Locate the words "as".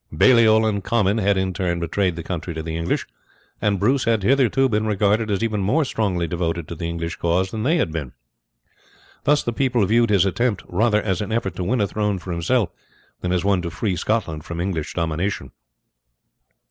5.29-5.43, 11.03-11.21, 13.31-13.45